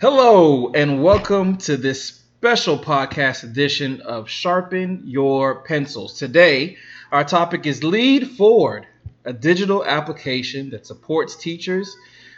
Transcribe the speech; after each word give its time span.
Hello, 0.00 0.70
and 0.76 1.02
welcome 1.02 1.56
to 1.56 1.76
this 1.76 2.04
special 2.04 2.78
podcast 2.78 3.42
edition 3.42 4.00
of 4.02 4.30
Sharpen 4.30 5.02
Your 5.04 5.64
Pencils. 5.64 6.16
Today, 6.16 6.76
our 7.10 7.24
topic 7.24 7.66
is 7.66 7.80
Lead4ward, 7.80 8.84
a 9.24 9.32
digital 9.32 9.84
application 9.84 10.70
that 10.70 10.86
supports 10.86 11.34
teachers 11.34 11.96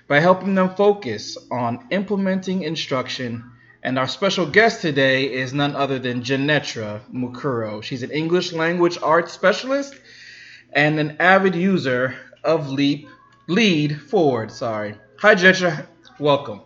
by 0.08 0.20
helping 0.20 0.54
them 0.54 0.74
focus 0.74 1.36
on 1.50 1.86
implementing 1.90 2.62
instruction. 2.62 3.44
And 3.83 3.99
our 3.99 4.08
special 4.08 4.47
guest 4.47 4.81
today 4.81 5.31
is 5.31 5.53
none 5.53 5.77
other 5.77 5.99
than 5.99 6.22
Jaenetra 6.22 7.03
Mukuro. 7.13 7.83
She's 7.83 8.03
an 8.03 8.11
English 8.11 8.54
language 8.54 8.97
arts 9.03 9.35
specialist 9.35 9.95
and 10.72 10.99
an 10.99 11.19
avid 11.21 11.54
user 11.54 12.17
of 12.42 12.71
Leap 12.71 13.06
Lead4ward. 13.51 14.51
Sorry. 14.51 14.95
Hi, 15.19 15.35
Jaenetra. 15.35 15.87
Welcome. 16.19 16.62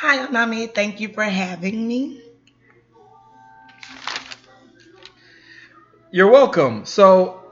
Hi, 0.00 0.26
Onami. 0.26 0.74
Thank 0.74 1.00
you 1.00 1.08
for 1.08 1.22
having 1.22 1.88
me. 1.88 2.20
You're 6.10 6.30
welcome. 6.30 6.84
So, 6.84 7.42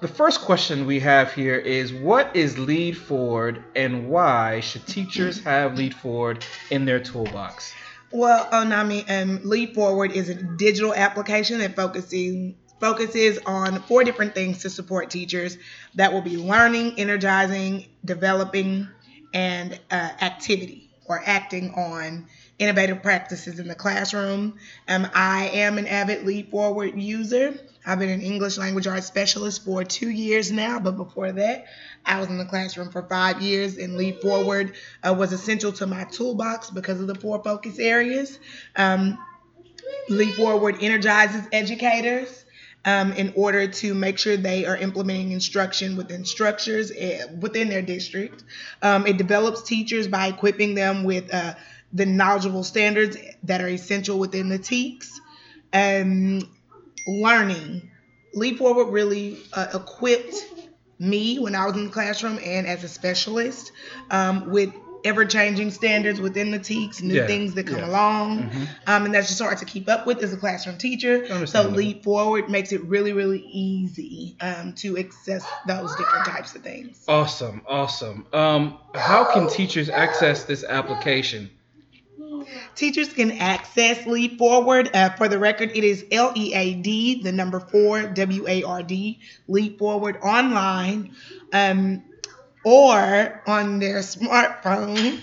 the 0.00 0.08
first 0.08 0.40
question 0.40 0.86
we 0.86 1.00
have 1.00 1.34
here 1.34 1.56
is 1.56 1.92
what 1.92 2.34
is 2.34 2.54
Lead4ward 2.54 3.64
and 3.76 4.08
why 4.08 4.60
should 4.60 4.86
teachers 4.86 5.44
have 5.44 5.72
Lead4ward 5.72 6.42
in 6.70 6.86
their 6.86 7.00
toolbox? 7.00 7.74
Well, 8.10 8.46
Onami, 8.46 9.00
um, 9.10 9.40
Lead4ward 9.40 10.12
is 10.12 10.30
a 10.30 10.36
digital 10.36 10.94
application 10.94 11.58
that 11.58 11.76
focuses 11.76 12.54
focuses 12.80 13.38
on 13.44 13.82
four 13.82 14.04
different 14.04 14.34
things 14.34 14.62
to 14.62 14.70
support 14.70 15.10
teachers 15.10 15.58
that 15.96 16.14
will 16.14 16.22
be 16.22 16.38
learning, 16.38 16.98
energizing, 16.98 17.88
developing, 18.06 18.88
and 19.34 19.78
uh, 19.90 20.10
activity 20.22 20.84
or 21.06 21.22
acting 21.24 21.70
on 21.74 22.26
innovative 22.58 23.02
practices 23.02 23.58
in 23.58 23.68
the 23.68 23.74
classroom. 23.74 24.58
Um, 24.88 25.08
I 25.14 25.48
am 25.48 25.78
an 25.78 25.86
avid 25.86 26.24
Leap 26.24 26.50
Forward 26.50 27.00
user. 27.00 27.58
I've 27.86 27.98
been 27.98 28.08
an 28.08 28.22
English 28.22 28.56
language 28.56 28.86
arts 28.86 29.06
specialist 29.06 29.64
for 29.64 29.84
two 29.84 30.08
years 30.08 30.50
now, 30.50 30.78
but 30.78 30.96
before 30.96 31.32
that, 31.32 31.66
I 32.06 32.20
was 32.20 32.28
in 32.28 32.38
the 32.38 32.46
classroom 32.46 32.90
for 32.90 33.02
five 33.02 33.42
years, 33.42 33.76
and 33.76 33.96
Leap 33.96 34.22
Forward 34.22 34.74
uh, 35.06 35.12
was 35.12 35.32
essential 35.32 35.72
to 35.72 35.86
my 35.86 36.04
toolbox 36.04 36.70
because 36.70 37.00
of 37.00 37.06
the 37.06 37.14
four 37.14 37.42
focus 37.42 37.78
areas. 37.78 38.38
Um, 38.76 39.18
Lead4ward 40.08 40.82
energizes 40.82 41.46
educators. 41.52 42.43
Um, 42.86 43.12
in 43.12 43.32
order 43.34 43.66
to 43.66 43.94
make 43.94 44.18
sure 44.18 44.36
they 44.36 44.66
are 44.66 44.76
implementing 44.76 45.32
instruction 45.32 45.96
within 45.96 46.26
structures 46.26 46.90
uh, 46.90 47.28
within 47.40 47.70
their 47.70 47.80
district. 47.80 48.44
Um, 48.82 49.06
it 49.06 49.16
develops 49.16 49.62
teachers 49.62 50.06
by 50.06 50.26
equipping 50.26 50.74
them 50.74 51.02
with 51.02 51.32
uh, 51.32 51.54
the 51.94 52.04
knowledgeable 52.04 52.62
standards 52.62 53.16
that 53.44 53.62
are 53.62 53.68
essential 53.68 54.18
within 54.18 54.50
the 54.50 54.58
TEKS. 54.58 55.18
Um, 55.72 56.42
learning. 57.06 57.90
Leap 58.34 58.58
Forward 58.58 58.92
really 58.92 59.38
uh, 59.52 59.68
equipped 59.74 60.34
me 60.98 61.38
when 61.38 61.54
I 61.54 61.66
was 61.66 61.76
in 61.76 61.86
the 61.86 61.90
classroom 61.90 62.38
and 62.42 62.66
as 62.66 62.84
a 62.84 62.88
specialist 62.88 63.72
um, 64.10 64.50
with 64.50 64.72
ever 65.04 65.24
changing 65.24 65.70
standards 65.70 66.20
within 66.20 66.50
the 66.50 66.58
TEKS, 66.58 67.02
new 67.02 67.14
yeah, 67.14 67.26
things 67.26 67.54
that 67.54 67.66
come 67.66 67.78
yeah. 67.78 67.88
along. 67.88 68.42
Mm-hmm. 68.44 68.64
Um, 68.86 69.04
and 69.04 69.14
that's 69.14 69.28
just 69.28 69.40
hard 69.40 69.58
to 69.58 69.64
keep 69.64 69.88
up 69.88 70.06
with 70.06 70.22
as 70.22 70.32
a 70.32 70.36
classroom 70.36 70.78
teacher. 70.78 71.46
So 71.46 71.68
Leap 71.68 72.02
Forward 72.02 72.48
makes 72.48 72.72
it 72.72 72.82
really, 72.84 73.12
really 73.12 73.40
easy 73.40 74.36
um, 74.40 74.72
to 74.74 74.98
access 74.98 75.46
those 75.66 75.94
different 75.96 76.26
types 76.26 76.54
of 76.54 76.62
things. 76.62 77.04
Awesome, 77.06 77.62
awesome. 77.66 78.26
Um, 78.32 78.78
how 78.94 79.30
can 79.32 79.48
teachers 79.48 79.88
access 79.90 80.44
this 80.44 80.64
application? 80.64 81.50
Teachers 82.74 83.12
can 83.12 83.32
access 83.32 83.98
Lead4ward. 83.98 84.94
Uh, 84.94 85.10
for 85.10 85.28
the 85.28 85.38
record, 85.38 85.70
it 85.74 85.84
is 85.84 86.04
L 86.10 86.32
E 86.34 86.54
A 86.54 86.74
D, 86.74 87.22
the 87.22 87.32
number 87.32 87.60
four, 87.60 88.02
W 88.02 88.48
A 88.48 88.62
R 88.62 88.82
D, 88.82 89.20
Lead4ward 89.48 90.22
online. 90.22 91.14
Um, 91.52 92.02
or 92.64 93.42
on 93.46 93.78
their 93.78 93.98
smartphone. 93.98 95.20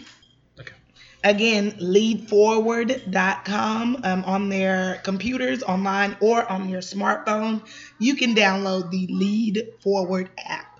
Okay. 0.59 0.75
Again, 1.23 1.71
lead4ward.com 1.73 4.01
um, 4.03 4.23
on 4.25 4.49
their 4.49 5.01
computers, 5.03 5.61
online, 5.63 6.17
or 6.21 6.49
on 6.49 6.69
your 6.69 6.81
smartphone. 6.81 7.61
You 7.99 8.15
can 8.15 8.33
download 8.35 8.89
the 8.91 9.07
Lead4ward 9.07 10.29
app 10.37 10.79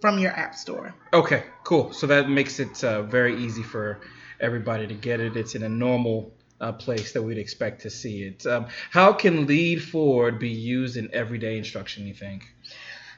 from 0.00 0.18
your 0.18 0.32
app 0.32 0.54
store. 0.54 0.94
Okay, 1.12 1.44
cool. 1.64 1.92
So 1.92 2.06
that 2.08 2.28
makes 2.28 2.60
it 2.60 2.84
uh, 2.84 3.02
very 3.02 3.42
easy 3.42 3.62
for 3.62 4.00
everybody 4.40 4.86
to 4.86 4.94
get 4.94 5.20
it. 5.20 5.36
It's 5.36 5.54
in 5.54 5.62
a 5.62 5.68
normal 5.68 6.32
uh, 6.60 6.72
place 6.72 7.12
that 7.12 7.22
we'd 7.22 7.38
expect 7.38 7.82
to 7.82 7.90
see 7.90 8.22
it. 8.22 8.46
Um, 8.46 8.66
how 8.90 9.12
can 9.12 9.46
Lead4ward 9.46 10.38
be 10.38 10.50
used 10.50 10.96
in 10.96 11.08
everyday 11.12 11.58
instruction, 11.58 12.06
you 12.06 12.14
think? 12.14 12.44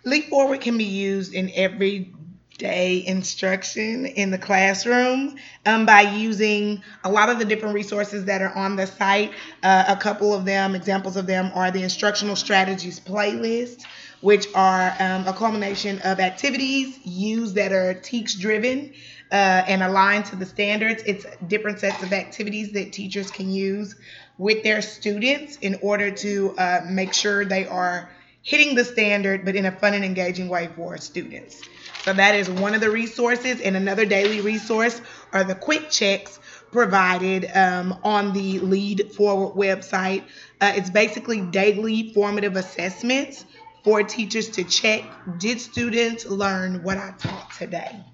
Lead4ward 0.07 0.61
can 0.61 0.79
be 0.79 0.85
used 0.85 1.35
in 1.35 1.51
every 1.55 2.13
day 2.61 3.05
instruction 3.07 4.07
in 4.07 4.31
the 4.31 4.39
classroom 4.39 5.37
um, 5.67 5.87
by 5.87 6.03
using 6.03 6.83
a 7.03 7.11
lot 7.11 7.31
of 7.31 7.39
the 7.39 7.45
different 7.45 7.75
resources 7.75 8.27
that 8.27 8.43
are 8.43 8.55
on 8.55 8.77
the 8.77 8.87
site. 8.87 9.33
Uh, 9.63 9.85
a 9.89 9.97
couple 9.97 10.33
of 10.33 10.45
them, 10.45 10.77
examples 10.77 11.17
of 11.17 11.27
them, 11.27 11.51
are 11.55 11.71
the 11.73 11.83
instructional 11.83 12.37
strategies 12.37 13.01
playlist, 13.01 13.85
which 14.21 14.47
are 14.55 14.95
um, 15.01 15.27
a 15.27 15.33
culmination 15.33 15.99
of 16.05 16.21
activities 16.21 16.99
used 17.05 17.57
that 17.57 17.73
are 17.73 17.95
teach 17.95 18.39
driven. 18.39 18.93
Uh, 19.33 19.63
and 19.69 19.81
aligned 19.81 20.25
to 20.25 20.35
the 20.35 20.45
standards. 20.45 21.05
It's 21.07 21.25
different 21.47 21.79
sets 21.79 22.03
of 22.03 22.13
activities 22.13 22.73
that 22.73 22.93
teachers 22.93 23.31
can 23.31 23.49
use 23.49 23.95
with 24.39 24.65
their 24.65 24.83
students 24.83 25.55
in 25.59 25.79
order 25.83 26.11
to 26.11 26.53
uh, 26.59 26.81
make 26.91 27.15
sure 27.15 27.45
they 27.45 27.65
are 27.65 28.11
hitting 28.43 28.75
the 28.75 28.85
standard, 28.85 29.45
but 29.45 29.57
in 29.57 29.67
a 29.67 29.73
fun 29.73 29.95
and 29.95 30.05
engaging 30.05 30.49
way 30.49 30.69
for 30.75 30.97
students. 30.99 31.63
So 32.03 32.13
that 32.15 32.35
is 32.35 32.49
one 32.49 32.75
of 32.75 32.81
the 32.81 32.91
resources. 32.91 33.61
And 33.61 33.77
another 33.77 34.07
daily 34.07 34.41
resource 34.41 35.01
are 35.33 35.45
the 35.45 35.55
quick 35.55 35.91
checks 35.91 36.39
provided 36.73 37.51
um, 37.55 37.99
on 38.05 38.33
the 38.33 38.61
Lead4ward 38.61 39.57
website. 39.57 40.23
Uh, 40.61 40.73
it's 40.75 40.91
basically 40.91 41.41
daily 41.41 42.13
formative 42.15 42.57
assessments 42.57 43.45
for 43.85 44.03
teachers 44.03 44.49
to 44.51 44.65
check 44.65 45.05
did 45.39 45.61
students 45.61 46.27
learn 46.27 46.83
what 46.83 46.99
I 46.99 47.13
taught 47.19 47.51
today? 47.53 48.05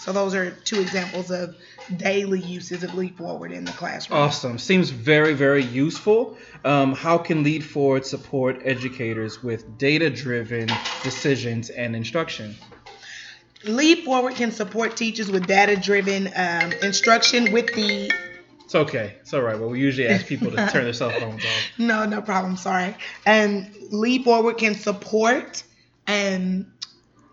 So 0.00 0.12
those 0.12 0.34
are 0.34 0.50
two 0.50 0.80
examples 0.80 1.30
of 1.30 1.56
daily 1.96 2.40
uses 2.40 2.82
of 2.82 2.90
Lead4ward 2.90 3.52
in 3.52 3.64
the 3.64 3.72
classroom. 3.72 4.18
Awesome. 4.18 4.58
Seems 4.58 4.90
very, 4.90 5.34
very 5.34 5.64
useful. 5.64 6.36
Um, 6.64 6.92
how 6.92 7.18
can 7.18 7.44
Lead4ward 7.44 8.04
support 8.04 8.60
educators 8.64 9.42
with 9.42 9.78
data 9.78 10.10
driven 10.10 10.68
decisions 11.02 11.70
and 11.70 11.96
instruction? 11.96 12.54
Lead4ward 13.64 14.36
can 14.36 14.52
support 14.52 14.96
teachers 14.96 15.30
with 15.30 15.46
data 15.46 15.76
driven 15.76 16.28
um, 16.36 16.72
instruction 16.82 17.52
with 17.52 17.72
the. 17.74 18.12
It's 18.64 18.74
okay. 18.74 19.16
It's 19.20 19.32
all 19.32 19.42
right. 19.42 19.58
Well, 19.58 19.70
we 19.70 19.80
usually 19.80 20.08
ask 20.08 20.26
people 20.26 20.50
to 20.50 20.56
turn 20.68 20.84
their 20.84 20.92
cell 20.92 21.10
phones 21.10 21.44
off. 21.44 21.50
No, 21.78 22.04
no 22.04 22.20
problem. 22.20 22.56
Sorry. 22.56 22.96
And 23.24 23.72
Lead4ward 23.92 24.58
can 24.58 24.74
support 24.74 25.62
um, 26.08 26.66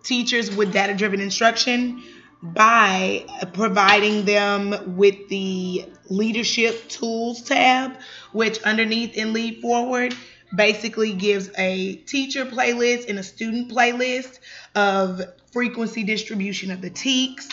teachers 0.03 0.55
with 0.55 0.71
data 0.71 0.93
driven 0.93 1.19
instruction 1.19 2.03
by 2.43 3.25
providing 3.53 4.25
them 4.25 4.97
with 4.97 5.29
the 5.29 5.85
leadership 6.09 6.89
tools 6.89 7.41
tab, 7.41 7.97
which 8.33 8.61
underneath 8.63 9.15
in 9.15 9.33
Lead4ward 9.33 10.13
basically 10.53 11.13
gives 11.13 11.49
a 11.57 11.95
teacher 11.95 12.45
playlist 12.45 13.07
and 13.07 13.17
a 13.17 13.23
student 13.23 13.71
playlist 13.71 14.39
of 14.75 15.21
frequency 15.53 16.03
distribution 16.03 16.69
of 16.69 16.81
the 16.81 16.89
TEKS 16.89 17.49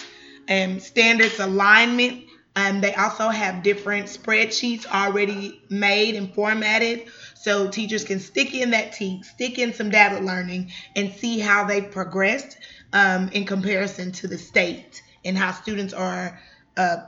and 0.49 0.83
standards 0.83 1.39
alignment. 1.39 2.25
And 2.57 2.83
they 2.83 2.93
also 2.95 3.29
have 3.29 3.63
different 3.63 4.07
spreadsheets 4.07 4.85
already 4.87 5.63
made 5.71 6.17
and 6.17 6.35
formatted 6.35 7.05
so 7.41 7.69
teachers 7.69 8.05
can 8.05 8.21
stick 8.21 8.55
in 8.55 8.73
that 8.73 8.93
TEKS, 8.93 9.25
stick 9.31 9.59
in 9.59 9.73
some 9.73 9.89
data 9.89 10.21
learning, 10.21 10.71
and 10.95 11.11
see 11.11 11.39
how 11.39 11.65
they've 11.65 11.91
progressed 11.91 12.59
um, 12.93 13.31
in 13.31 13.47
comparison 13.47 14.13
to 14.13 14.29
the 14.29 14.37
state 14.37 15.03
and 15.25 15.39
how 15.39 15.51
students 15.51 15.95
are 15.95 16.39
uh, 16.77 16.99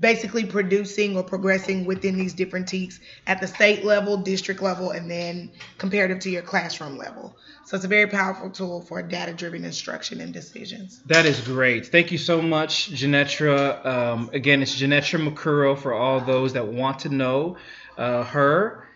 basically 0.00 0.44
producing 0.44 1.16
or 1.16 1.22
progressing 1.22 1.84
within 1.84 2.16
these 2.16 2.34
different 2.34 2.68
TEKS 2.68 2.98
at 3.26 3.40
the 3.40 3.46
state 3.46 3.84
level, 3.84 4.16
district 4.16 4.60
level, 4.60 4.90
and 4.90 5.10
then 5.10 5.50
comparative 5.78 6.18
to 6.20 6.30
your 6.30 6.42
classroom 6.42 6.98
level. 6.98 7.36
So 7.64 7.76
it's 7.76 7.84
a 7.84 7.88
very 7.88 8.06
powerful 8.06 8.50
tool 8.50 8.82
for 8.82 9.02
data 9.02 9.32
driven 9.32 9.64
instruction 9.64 10.20
and 10.20 10.32
decisions. 10.32 11.00
That 11.06 11.24
is 11.24 11.40
great. 11.40 11.86
Thank 11.86 12.12
you 12.12 12.18
so 12.18 12.42
much, 12.42 12.92
Jaenetra. 12.92 13.84
Um, 13.86 14.30
again, 14.32 14.62
it's 14.62 14.74
Jaenetra 14.74 15.26
Mukuro 15.26 15.78
for 15.78 15.94
all 15.94 16.20
those 16.20 16.52
that 16.52 16.66
want 16.66 17.00
to 17.00 17.08
know 17.08 17.56
uh, 17.96 18.24
her. 18.24 18.86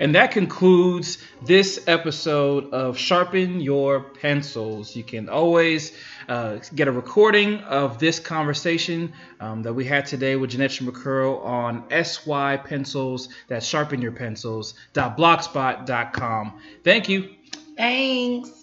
And 0.00 0.14
that 0.14 0.30
concludes 0.30 1.18
this 1.42 1.82
episode 1.86 2.72
of 2.72 2.96
Sharpen 2.96 3.60
Your 3.60 4.00
Pencils. 4.00 4.94
You 4.94 5.02
can 5.02 5.28
always 5.28 5.92
uh, 6.28 6.58
get 6.74 6.88
a 6.88 6.92
recording 6.92 7.58
of 7.60 7.98
this 7.98 8.18
conversation 8.20 9.12
um, 9.40 9.62
that 9.62 9.74
we 9.74 9.84
had 9.84 10.06
today 10.06 10.36
with 10.36 10.50
Jeanette 10.50 10.70
McCurl 10.70 11.44
on 11.44 11.84
SY 11.90 12.58
Pencils. 12.58 13.28
That's 13.48 13.68
sharpenyourpencils.blogspot.com. 13.70 16.60
Thank 16.84 17.08
you. 17.08 17.30
Thanks. 17.76 18.57